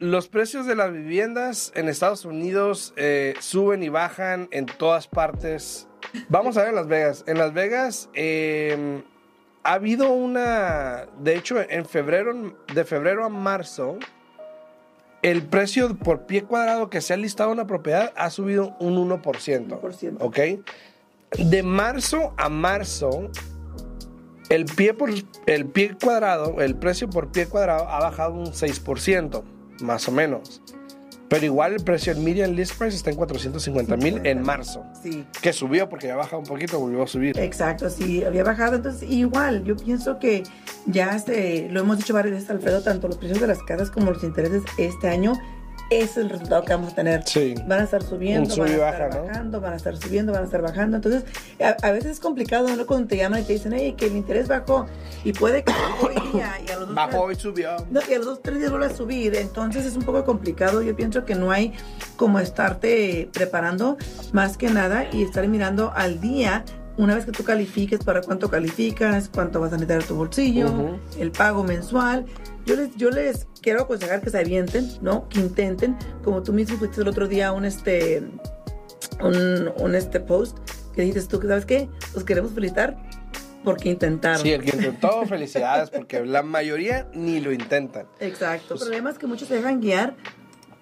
los 0.00 0.28
precios 0.28 0.66
de 0.66 0.74
las 0.74 0.92
viviendas 0.92 1.72
en 1.76 1.88
Estados 1.88 2.24
Unidos 2.24 2.94
eh, 2.96 3.34
suben 3.38 3.82
y 3.82 3.90
bajan 3.90 4.48
en 4.50 4.64
todas 4.64 5.06
partes. 5.06 5.88
Vamos 6.30 6.56
a 6.56 6.60
ver 6.60 6.70
en 6.70 6.74
Las 6.74 6.88
Vegas. 6.88 7.24
En 7.26 7.38
Las 7.38 7.52
Vegas 7.52 8.08
eh, 8.14 9.02
ha 9.62 9.74
habido 9.74 10.10
una, 10.10 11.06
de 11.20 11.36
hecho, 11.36 11.60
en 11.60 11.84
febrero, 11.84 12.56
de 12.74 12.84
febrero 12.84 13.26
a 13.26 13.28
marzo, 13.28 13.98
el 15.20 15.42
precio 15.42 15.94
por 15.98 16.24
pie 16.24 16.44
cuadrado 16.44 16.88
que 16.88 17.02
se 17.02 17.12
ha 17.12 17.18
listado 17.18 17.50
en 17.50 17.58
una 17.58 17.66
propiedad 17.66 18.14
ha 18.16 18.30
subido 18.30 18.74
un 18.80 18.96
1%. 18.96 19.20
1%. 19.20 20.16
¿Ok? 20.20 20.38
De 21.38 21.62
marzo 21.62 22.32
a 22.38 22.48
marzo, 22.48 23.30
el 24.48 24.64
pie, 24.64 24.94
por, 24.94 25.10
el 25.46 25.66
pie 25.66 25.94
cuadrado, 26.02 26.62
el 26.62 26.74
precio 26.74 27.10
por 27.10 27.30
pie 27.30 27.46
cuadrado 27.46 27.86
ha 27.86 28.00
bajado 28.00 28.32
un 28.32 28.46
6%, 28.46 29.44
más 29.82 30.08
o 30.08 30.12
menos. 30.12 30.62
Pero 31.30 31.46
igual 31.46 31.74
el 31.74 31.84
precio, 31.84 32.12
el 32.12 32.18
median 32.18 32.56
list 32.56 32.76
price 32.76 32.96
está 32.96 33.10
en 33.10 33.16
450 33.16 33.96
mil 33.98 34.20
en 34.26 34.42
marzo. 34.42 34.84
Sí. 35.00 35.24
Que 35.40 35.52
subió 35.52 35.88
porque 35.88 36.08
ya 36.08 36.16
bajado 36.16 36.38
un 36.38 36.46
poquito, 36.46 36.80
volvió 36.80 37.04
a 37.04 37.06
subir. 37.06 37.38
Exacto, 37.38 37.88
sí, 37.88 38.24
había 38.24 38.42
bajado. 38.42 38.74
Entonces, 38.74 39.08
igual, 39.08 39.62
yo 39.62 39.76
pienso 39.76 40.18
que 40.18 40.42
ya 40.86 41.16
se, 41.20 41.68
lo 41.70 41.80
hemos 41.80 41.98
dicho 41.98 42.14
varias 42.14 42.34
veces, 42.34 42.50
Alfredo, 42.50 42.82
tanto 42.82 43.06
los 43.06 43.16
precios 43.16 43.40
de 43.40 43.46
las 43.46 43.62
casas 43.62 43.92
como 43.92 44.10
los 44.10 44.24
intereses 44.24 44.64
este 44.76 45.08
año, 45.08 45.34
ese 45.90 46.04
es 46.04 46.16
el 46.18 46.30
resultado 46.30 46.62
que 46.64 46.72
vamos 46.72 46.92
a 46.92 46.94
tener. 46.96 47.22
Sí. 47.26 47.54
Van 47.66 47.80
a 47.80 47.84
estar 47.84 48.02
subiendo, 48.02 48.48
van 48.56 48.68
a 48.68 48.72
estar 48.72 48.80
baja, 48.80 49.08
¿no? 49.18 49.24
bajando, 49.26 49.60
van 49.60 49.72
a 49.72 49.76
estar 49.76 49.96
subiendo, 49.96 50.32
van 50.32 50.42
a 50.42 50.44
estar 50.44 50.62
bajando. 50.62 50.96
Entonces, 50.96 51.24
a, 51.60 51.86
a 51.86 51.90
veces 51.92 52.12
es 52.12 52.20
complicado, 52.20 52.68
¿no? 52.76 52.86
Cuando 52.86 53.08
te 53.08 53.16
llaman 53.16 53.40
y 53.40 53.44
te 53.44 53.52
dicen, 53.54 53.72
hey, 53.74 53.94
que 53.96 54.06
el 54.06 54.16
interés 54.16 54.48
bajó 54.48 54.86
y 55.24 55.32
puede 55.32 55.64
que 55.64 55.72
hoy 56.02 56.14
día 56.32 56.52
y 56.66 56.70
a 56.70 56.76
los 56.78 56.86
dos 56.88 56.94
Bajó 56.94 57.30
y 57.32 57.34
subió. 57.34 57.76
no, 57.90 58.00
y 58.08 58.14
a 58.14 58.16
los 58.18 58.26
dos, 58.26 58.42
tres 58.42 58.58
días 58.58 58.70
vuelve 58.70 58.86
a 58.86 58.96
subir. 58.96 59.34
Entonces 59.34 59.84
es 59.84 59.96
un 59.96 60.02
poco 60.02 60.24
complicado. 60.24 60.80
Yo 60.82 60.94
pienso 60.96 61.24
que 61.24 61.34
no 61.34 61.50
hay 61.50 61.72
como 62.16 62.38
estarte 62.38 63.28
preparando 63.32 63.96
más 64.32 64.56
que 64.56 64.70
nada 64.70 65.06
y 65.12 65.22
estar 65.24 65.46
mirando 65.48 65.92
al 65.94 66.20
día. 66.20 66.64
Una 66.96 67.14
vez 67.14 67.24
que 67.24 67.32
tú 67.32 67.44
califiques 67.44 68.00
para 68.04 68.20
cuánto 68.20 68.50
calificas, 68.50 69.30
cuánto 69.32 69.58
vas 69.60 69.72
a 69.72 69.76
necesitar 69.76 70.02
a 70.02 70.06
tu 70.06 70.16
bolsillo, 70.16 70.66
Ujú. 70.70 70.98
el 71.18 71.30
pago 71.32 71.64
mensual. 71.64 72.26
Yo 72.70 72.76
les, 72.76 72.96
yo 72.96 73.10
les 73.10 73.48
quiero 73.62 73.82
aconsejar 73.82 74.20
que 74.20 74.30
se 74.30 74.38
avienten, 74.38 74.88
¿no? 75.02 75.28
Que 75.28 75.40
intenten, 75.40 75.96
como 76.22 76.44
tú 76.44 76.52
mismo 76.52 76.78
fuiste 76.78 77.00
el 77.00 77.08
otro 77.08 77.26
día 77.26 77.50
un 77.50 77.64
este 77.64 78.22
un, 79.20 79.72
un 79.76 79.94
este 79.96 80.20
post 80.20 80.56
que 80.94 81.02
dices 81.02 81.26
tú 81.26 81.40
que 81.40 81.48
sabes 81.48 81.66
qué, 81.66 81.88
los 82.14 82.22
queremos 82.22 82.52
felicitar 82.52 82.96
porque 83.64 83.88
intentaron. 83.88 84.40
Sí, 84.40 84.52
el 84.52 84.62
que 84.62 84.76
intentó, 84.76 85.26
felicidades, 85.26 85.90
porque 85.90 86.24
la 86.24 86.44
mayoría 86.44 87.08
ni 87.12 87.40
lo 87.40 87.50
intentan. 87.50 88.06
Exacto. 88.20 88.68
Pues- 88.68 88.82
el 88.82 88.86
problema 88.86 89.10
es 89.10 89.18
que 89.18 89.26
muchos 89.26 89.48
se 89.48 89.54
dejan 89.54 89.80
guiar 89.80 90.14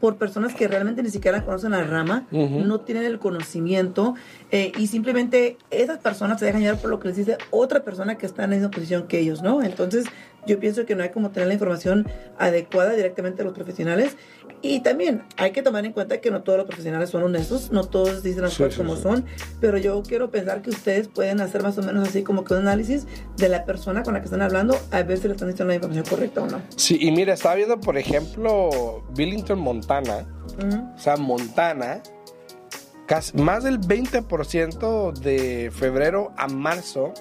por 0.00 0.16
personas 0.16 0.54
que 0.54 0.68
realmente 0.68 1.02
ni 1.02 1.08
siquiera 1.10 1.44
conocen 1.44 1.70
la 1.70 1.82
rama, 1.82 2.26
no 2.30 2.80
tienen 2.80 3.04
el 3.04 3.18
conocimiento 3.18 4.14
eh, 4.50 4.70
y 4.76 4.86
simplemente 4.88 5.56
esas 5.70 5.98
personas 5.98 6.38
se 6.38 6.44
dejan 6.44 6.60
guiar 6.60 6.76
por 6.78 6.90
lo 6.90 7.00
que 7.00 7.08
les 7.08 7.16
dice 7.16 7.38
otra 7.50 7.84
persona 7.84 8.18
que 8.18 8.26
está 8.26 8.44
en 8.44 8.50
la 8.50 8.56
misma 8.56 8.70
posición 8.70 9.06
que 9.06 9.18
ellos, 9.18 9.40
¿no? 9.40 9.62
Entonces 9.62 10.04
yo 10.46 10.58
pienso 10.60 10.84
que 10.86 10.94
no 10.94 11.02
hay 11.02 11.10
como 11.10 11.30
tener 11.30 11.48
la 11.48 11.54
información 11.54 12.08
adecuada 12.38 12.92
directamente 12.92 13.42
a 13.42 13.44
los 13.44 13.54
profesionales 13.54 14.16
y 14.62 14.80
también 14.80 15.22
hay 15.36 15.52
que 15.52 15.62
tomar 15.62 15.84
en 15.84 15.92
cuenta 15.92 16.20
que 16.20 16.30
no 16.30 16.42
todos 16.42 16.58
los 16.58 16.66
profesionales 16.66 17.10
son 17.10 17.22
honestos, 17.22 17.70
no 17.70 17.84
todos 17.84 18.22
dicen 18.22 18.42
las 18.42 18.52
Sí, 18.54 18.58
cosas 18.62 18.74
sí, 18.74 18.78
como 18.80 18.96
sí. 18.96 19.02
son, 19.02 19.24
pero 19.60 19.76
yo 19.78 20.02
quiero 20.02 20.30
pensar 20.30 20.62
que 20.62 20.70
ustedes 20.70 21.08
pueden 21.08 21.40
hacer 21.40 21.62
más 21.62 21.76
o 21.78 21.82
menos 21.82 22.08
así 22.08 22.22
como 22.22 22.44
que 22.44 22.54
un 22.54 22.60
análisis 22.60 23.06
de 23.36 23.48
la 23.48 23.64
persona 23.64 24.02
con 24.02 24.14
la 24.14 24.20
que 24.20 24.26
están 24.26 24.42
hablando, 24.42 24.78
a 24.90 25.02
ver 25.02 25.18
si 25.18 25.28
le 25.28 25.34
están 25.34 25.48
diciendo 25.48 25.68
la 25.70 25.74
información 25.76 26.04
correcta 26.08 26.42
o 26.42 26.46
no. 26.46 26.62
Sí, 26.76 26.98
y 27.00 27.10
mira, 27.12 27.34
estaba 27.34 27.54
viendo, 27.56 27.78
por 27.80 27.98
ejemplo, 27.98 29.02
Billington, 29.14 29.58
Montana. 29.58 30.26
Ujú. 30.58 30.92
O 30.94 30.98
sea, 30.98 31.16
Montana, 31.16 32.02
casi, 33.06 33.36
más 33.36 33.64
del 33.64 33.80
20% 33.80 35.12
de 35.12 35.70
febrero 35.74 36.32
a 36.36 36.48
marzo 36.48 37.12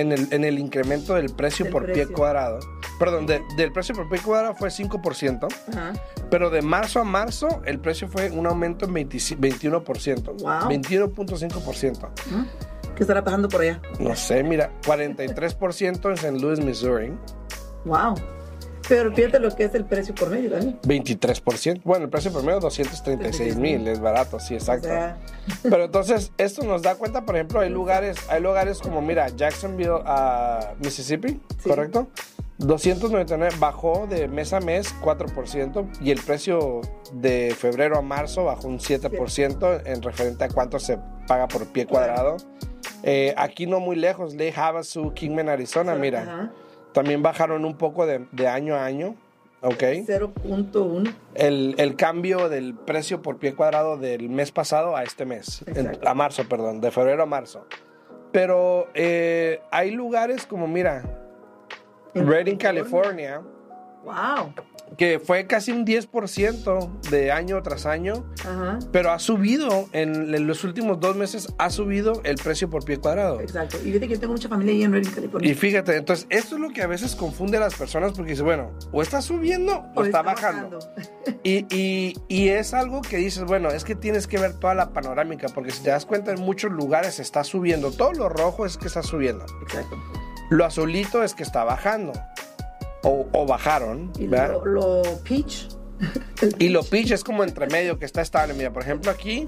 en 0.00 0.12
el, 0.12 0.28
en 0.32 0.44
el 0.44 0.58
incremento 0.58 1.14
del 1.14 1.30
precio 1.34 1.64
Del 1.64 1.72
por 1.72 1.90
pie 1.92 2.06
cuadrado. 2.06 2.60
Perdón, 2.98 3.26
de- 3.26 3.42
del 3.56 3.72
precio 3.72 3.94
por 3.94 4.08
pie 4.08 4.20
cuadrado 4.20 4.54
fue 4.54 4.70
5%, 4.70 5.48
Ajá. 5.68 5.92
pero 6.30 6.48
de 6.50 6.62
marzo 6.62 7.00
a 7.00 7.04
marzo 7.04 7.60
el 7.66 7.78
precio 7.78 8.08
fue 8.08 8.30
un 8.30 8.46
aumento 8.46 8.86
en 8.86 8.94
20 8.94 9.16
21%. 9.18 10.32
Wow. 10.40 10.68
21.5%. 10.70 11.96
Ujú. 11.96 12.46
¿Qué 12.94 13.02
estará 13.02 13.22
pasando 13.22 13.48
por 13.48 13.60
allá? 13.60 13.80
No 13.98 14.16
sé, 14.16 14.42
mira, 14.42 14.70
43% 14.86 16.08
en 16.08 16.14
St. 16.14 16.38
Louis, 16.40 16.60
Missouri. 16.60 17.12
Wow. 17.84 18.14
Pero 18.88 19.12
fíjate 19.14 19.40
lo 19.40 19.54
que 19.54 19.64
es 19.64 19.74
el 19.74 19.84
precio 19.84 20.14
por 20.14 20.30
medio, 20.30 20.50
Dani. 20.50 20.76
23%. 20.82 21.80
Bueno, 21.84 22.04
el 22.04 22.10
precio 22.10 22.32
promedio 22.32 22.60
236 22.60 23.56
mil, 23.56 23.86
es 23.88 24.00
barato, 24.00 24.38
sí, 24.38 24.54
exacto. 24.54 24.86
O 24.88 24.90
sea, 24.90 25.18
Pero 25.62 25.84
entonces, 25.84 26.32
esto 26.38 26.62
nos 26.64 26.82
da 26.82 26.94
cuenta, 26.94 27.24
por 27.24 27.34
ejemplo, 27.34 27.60
hay 27.60 27.70
lugares, 27.70 28.16
hay 28.28 28.40
lugares 28.42 28.78
como, 28.78 29.00
mira, 29.02 29.28
Jacksonville, 29.28 30.00
a 30.04 30.74
Mississippi, 30.82 31.40
Sí. 31.62 31.68
¿correcto? 31.68 32.08
299 32.58 33.56
bajó 33.58 34.06
de 34.08 34.28
mes 34.28 34.52
a 34.54 34.60
mes 34.60 34.94
4% 35.02 35.86
y 36.00 36.10
el 36.10 36.20
precio 36.20 36.80
de 37.12 37.54
febrero 37.58 37.98
a 37.98 38.02
marzo 38.02 38.44
bajó 38.44 38.68
un 38.68 38.78
7% 38.78 39.82
en 39.84 40.00
referente 40.02 40.44
a 40.44 40.48
cuánto 40.48 40.78
se 40.78 40.98
paga 41.26 41.48
por 41.48 41.66
pie 41.66 41.86
cuadrado. 41.86 42.38
Eh, 43.02 43.34
aquí 43.36 43.66
no 43.66 43.78
muy 43.78 43.94
lejos, 43.96 44.32
Lake 44.34 44.54
Havasu, 44.56 45.12
Kingman, 45.12 45.50
Arizona, 45.50 45.94
mira. 45.96 46.50
También 46.96 47.22
bajaron 47.22 47.66
un 47.66 47.76
poco 47.76 48.06
de, 48.06 48.26
de 48.32 48.48
año 48.48 48.74
a 48.74 48.86
año, 48.86 49.16
¿ok? 49.60 49.82
0.1. 50.06 51.14
el, 51.34 51.74
el 51.76 51.94
cambio 51.94 52.48
del 52.48 52.74
precio 52.74 53.20
por 53.20 53.36
pie 53.36 53.54
cuadrado 53.54 53.98
del 53.98 54.30
mes 54.30 54.50
pasado 54.50 54.96
a 54.96 55.02
este 55.02 55.26
mes, 55.26 55.62
en- 55.66 55.98
a 56.06 56.14
marzo, 56.14 56.48
perdón, 56.48 56.80
de 56.80 56.90
febrero 56.90 57.22
a 57.22 57.26
marzo. 57.26 57.66
Pero 58.32 58.88
eh, 58.94 59.60
hay 59.70 59.90
lugares 59.90 60.46
como, 60.46 60.66
mira, 60.66 61.02
Redding. 62.14 62.56
California, 62.56 63.42
Wow. 64.02 64.54
Que 64.96 65.18
fue 65.18 65.46
casi 65.46 65.72
un 65.72 65.84
10% 65.84 67.00
de 67.10 67.30
año 67.32 67.62
tras 67.62 67.86
año, 67.86 68.24
Ajá. 68.40 68.78
pero 68.92 69.10
ha 69.12 69.18
subido, 69.18 69.88
en, 69.92 70.34
en 70.34 70.46
los 70.46 70.64
últimos 70.64 71.00
dos 71.00 71.16
meses, 71.16 71.52
ha 71.58 71.70
subido 71.70 72.20
el 72.24 72.36
precio 72.36 72.70
por 72.70 72.84
pie 72.84 72.98
cuadrado. 72.98 73.40
Exacto. 73.40 73.76
Y 73.82 73.86
fíjate 73.92 74.08
que 74.08 74.14
yo 74.14 74.20
tengo 74.20 74.32
mucha 74.32 74.48
familia 74.48 74.72
ahí 74.74 74.82
en 74.84 74.92
Redding, 74.92 75.10
California. 75.12 75.50
Y 75.50 75.54
fíjate, 75.54 75.96
entonces, 75.96 76.26
esto 76.30 76.54
es 76.54 76.60
lo 76.60 76.70
que 76.70 76.82
a 76.82 76.86
veces 76.86 77.14
confunde 77.14 77.56
a 77.58 77.60
las 77.60 77.74
personas 77.74 78.12
porque 78.12 78.30
dice, 78.32 78.42
bueno, 78.42 78.70
o 78.92 79.02
está 79.02 79.20
subiendo 79.20 79.84
o, 79.94 80.04
está, 80.04 80.22
bajando. 80.22 80.78
Y, 81.42 81.66
y- 81.74 82.14
y 82.28 82.48
es 82.48 82.72
algo 82.74 83.02
que 83.02 83.16
dices, 83.18 83.44
bueno, 83.44 83.68
es 83.70 83.84
que 83.84 83.94
tienes 83.94 84.26
que 84.26 84.38
ver 84.38 84.54
toda 84.54 84.74
la 84.74 84.90
panorámica, 84.92 85.48
porque 85.54 85.70
si 85.72 85.82
te 85.82 85.90
das 85.90 86.06
cuenta, 86.06 86.32
en 86.32 86.40
muchos 86.40 86.70
lugares 86.72 87.18
está 87.18 87.44
subiendo. 87.44 87.90
Todo 87.90 88.12
lo 88.12 88.28
rojo 88.28 88.64
es 88.66 88.76
que 88.78 88.86
está 88.86 89.02
subiendo. 89.02 89.44
Exacto. 89.62 89.96
Lo 90.48 90.64
azulito 90.64 91.22
es 91.24 91.34
que 91.34 91.42
está 91.42 91.64
bajando. 91.64 92.12
O, 93.08 93.26
o 93.32 93.46
bajaron, 93.46 94.12
Y 94.18 94.26
lo, 94.26 94.64
lo 94.66 95.02
el 96.42 96.56
Y 96.58 96.68
lo 96.68 96.82
pitch 96.82 97.12
es 97.12 97.24
como 97.24 97.44
entre 97.44 97.66
medio, 97.68 97.98
que 97.98 98.04
está 98.04 98.20
estable. 98.20 98.52
Mira, 98.54 98.72
por 98.72 98.82
ejemplo, 98.82 99.10
aquí 99.10 99.46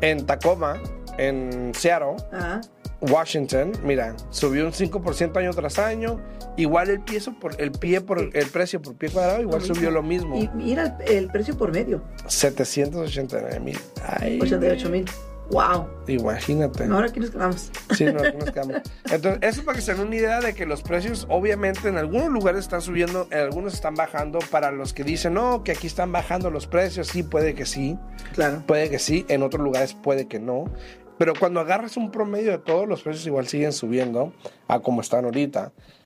en 0.00 0.24
Tacoma, 0.24 0.80
en 1.18 1.72
Seattle, 1.74 2.16
Ajá. 2.32 2.60
Washington, 3.00 3.72
mira, 3.82 4.14
subió 4.30 4.64
un 4.66 4.72
5% 4.72 5.36
año 5.36 5.52
tras 5.52 5.78
año. 5.78 6.20
Igual 6.56 6.90
el 6.90 7.00
pie 7.00 7.20
por 7.40 7.60
el 7.60 7.72
pie 7.72 8.00
por 8.00 8.18
el 8.20 8.46
precio 8.48 8.82
por 8.82 8.94
pie 8.94 9.08
cuadrado 9.08 9.40
igual 9.40 9.62
subió 9.62 9.90
lo 9.90 10.02
mismo. 10.02 10.36
Y 10.36 10.48
mira 10.54 10.98
el, 11.06 11.16
el 11.16 11.26
precio 11.28 11.56
por 11.56 11.72
medio. 11.72 12.02
789 12.26 13.60
mil. 13.60 13.78
Ay, 14.04 14.38
88 14.40 14.90
mil. 14.90 15.04
Wow. 15.50 15.88
Imagínate. 16.06 16.84
Ahora 16.84 17.06
aquí 17.06 17.20
nos 17.20 17.30
quedamos. 17.30 17.70
Sí, 17.96 18.04
no, 18.04 18.20
aquí 18.20 18.36
nos 18.38 18.50
quedamos. 18.52 18.76
Entonces, 19.10 19.38
eso 19.42 19.64
para 19.64 19.76
que 19.76 19.82
se 19.82 19.94
den 19.94 20.06
una 20.06 20.16
idea 20.16 20.40
de 20.40 20.54
que 20.54 20.64
los 20.66 20.82
precios, 20.82 21.26
obviamente, 21.28 21.88
en 21.88 21.96
algunos 21.98 22.28
lugares 22.28 22.60
están 22.60 22.80
subiendo, 22.82 23.26
en 23.30 23.38
algunos 23.40 23.74
están 23.74 23.94
bajando. 23.94 24.38
Para 24.50 24.70
los 24.70 24.92
que 24.92 25.02
dicen, 25.04 25.34
no, 25.34 25.64
que 25.64 25.72
aquí 25.72 25.86
están 25.86 26.12
bajando 26.12 26.50
los 26.50 26.66
precios, 26.66 27.08
sí, 27.08 27.22
puede 27.22 27.54
que 27.54 27.66
sí, 27.66 27.98
Claro. 28.34 28.62
puede 28.66 28.90
que 28.90 28.98
sí, 28.98 29.24
en 29.28 29.42
otros 29.42 29.62
lugares 29.62 29.94
puede 29.94 30.26
que 30.28 30.38
no. 30.38 30.64
Pero 31.18 31.34
cuando 31.38 31.60
agarras 31.60 31.96
un 31.98 32.10
promedio 32.10 32.50
de 32.52 32.58
todos, 32.58 32.88
los 32.88 33.02
precios 33.02 33.26
igual 33.26 33.46
siguen 33.46 33.72
subiendo 33.74 34.32
a 34.68 34.80
como 34.80 35.02
están 35.02 35.26
ahorita. 35.26 35.72